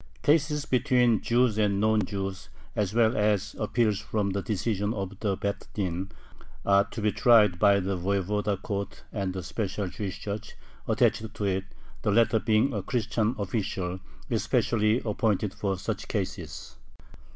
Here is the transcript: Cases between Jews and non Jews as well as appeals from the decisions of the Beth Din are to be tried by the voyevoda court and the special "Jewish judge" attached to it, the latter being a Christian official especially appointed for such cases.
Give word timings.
Cases 0.23 0.65
between 0.65 1.21
Jews 1.21 1.59
and 1.59 1.79
non 1.79 2.03
Jews 2.03 2.49
as 2.75 2.91
well 2.95 3.15
as 3.15 3.55
appeals 3.59 3.99
from 3.99 4.31
the 4.31 4.41
decisions 4.41 4.95
of 4.95 5.19
the 5.19 5.37
Beth 5.37 5.71
Din 5.75 6.11
are 6.65 6.85
to 6.85 7.03
be 7.03 7.11
tried 7.11 7.59
by 7.59 7.79
the 7.79 7.95
voyevoda 7.95 8.59
court 8.59 9.03
and 9.13 9.31
the 9.31 9.43
special 9.43 9.89
"Jewish 9.89 10.17
judge" 10.17 10.57
attached 10.87 11.31
to 11.35 11.43
it, 11.45 11.65
the 12.01 12.09
latter 12.09 12.39
being 12.39 12.73
a 12.73 12.81
Christian 12.81 13.35
official 13.37 13.99
especially 14.31 15.01
appointed 15.05 15.53
for 15.53 15.77
such 15.77 16.07
cases. 16.07 16.77